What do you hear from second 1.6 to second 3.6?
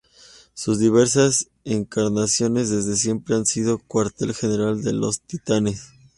encarnaciones desde siempre han